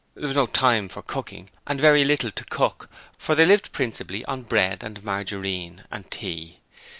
[0.15, 4.25] There was no time for cooking and very little to cook, for they lived principally
[4.25, 6.61] on bread and margarine and tea.